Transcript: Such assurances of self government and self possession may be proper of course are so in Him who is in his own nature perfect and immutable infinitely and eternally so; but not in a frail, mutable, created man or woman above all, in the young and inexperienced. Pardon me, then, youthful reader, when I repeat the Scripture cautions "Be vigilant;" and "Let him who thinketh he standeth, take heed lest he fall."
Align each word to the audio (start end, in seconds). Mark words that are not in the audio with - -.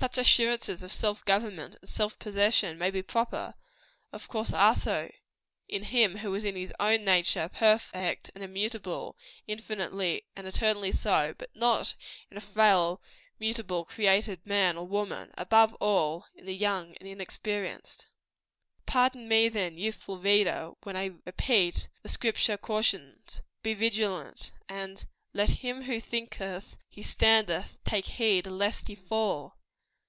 Such 0.00 0.16
assurances 0.16 0.82
of 0.82 0.90
self 0.94 1.22
government 1.26 1.76
and 1.78 1.86
self 1.88 2.18
possession 2.18 2.78
may 2.78 2.90
be 2.90 3.02
proper 3.02 3.54
of 4.14 4.28
course 4.28 4.50
are 4.50 4.74
so 4.74 5.12
in 5.68 5.82
Him 5.84 6.16
who 6.18 6.34
is 6.34 6.42
in 6.42 6.56
his 6.56 6.72
own 6.80 7.04
nature 7.04 7.50
perfect 7.52 8.30
and 8.34 8.42
immutable 8.42 9.18
infinitely 9.46 10.24
and 10.34 10.46
eternally 10.46 10.90
so; 10.90 11.34
but 11.36 11.54
not 11.54 11.94
in 12.30 12.38
a 12.38 12.40
frail, 12.40 13.02
mutable, 13.38 13.84
created 13.84 14.40
man 14.46 14.78
or 14.78 14.86
woman 14.86 15.32
above 15.36 15.74
all, 15.80 16.24
in 16.34 16.46
the 16.46 16.56
young 16.56 16.96
and 16.96 17.06
inexperienced. 17.06 18.06
Pardon 18.86 19.28
me, 19.28 19.50
then, 19.50 19.76
youthful 19.76 20.16
reader, 20.18 20.72
when 20.82 20.96
I 20.96 21.12
repeat 21.26 21.90
the 22.02 22.08
Scripture 22.08 22.56
cautions 22.56 23.42
"Be 23.62 23.74
vigilant;" 23.74 24.50
and 24.66 25.04
"Let 25.34 25.50
him 25.60 25.82
who 25.82 26.00
thinketh 26.00 26.78
he 26.88 27.02
standeth, 27.02 27.76
take 27.84 28.06
heed 28.06 28.46
lest 28.46 28.86
he 28.88 28.94
fall." 28.94 29.58